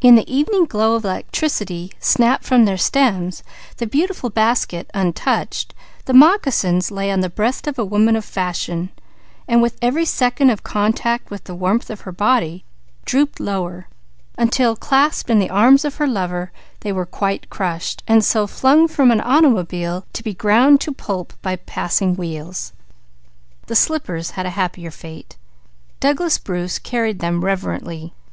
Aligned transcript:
In 0.00 0.14
the 0.14 0.32
evening 0.32 0.66
glow 0.66 0.94
of 0.94 1.04
electricity, 1.04 1.90
snapped 1.98 2.44
from 2.44 2.66
their 2.66 2.76
stems, 2.76 3.42
the 3.78 3.86
beautiful 3.88 4.30
basket 4.30 4.88
untouched, 4.94 5.74
the 6.04 6.12
moccasins 6.14 6.92
lay 6.92 7.10
on 7.10 7.18
the 7.18 7.28
breast 7.28 7.66
of 7.66 7.76
a 7.76 7.84
woman 7.84 8.14
of 8.14 8.24
fashion, 8.24 8.90
while 9.46 9.58
with 9.58 9.76
every 9.82 10.04
second 10.04 10.50
of 10.50 10.62
contact 10.62 11.32
with 11.32 11.42
the 11.42 11.54
warmth 11.56 11.90
of 11.90 12.02
her 12.02 12.12
body, 12.12 12.64
they 13.00 13.06
drooped 13.10 13.40
lower, 13.40 13.88
until 14.38 14.76
clasped 14.76 15.30
in 15.30 15.40
the 15.40 15.50
arms 15.50 15.84
of 15.84 15.96
her 15.96 16.06
lover, 16.06 16.52
they 16.82 16.92
were 16.92 17.04
quite 17.04 17.50
crushed, 17.50 18.04
then 18.06 18.20
flung 18.20 18.86
from 18.86 19.10
an 19.10 19.20
automobile 19.20 20.06
to 20.12 20.22
be 20.22 20.32
ground 20.32 20.80
to 20.80 20.92
pulp 20.92 21.32
by 21.42 21.56
passing 21.56 22.14
wheels. 22.14 22.72
The 23.66 23.74
slippers 23.74 24.30
had 24.38 24.46
a 24.46 24.50
happier 24.50 24.92
fate. 24.92 25.36
Douglas 25.98 26.38
Bruce 26.38 26.78
carried 26.78 27.18
them 27.18 27.44
reverently. 27.44 28.12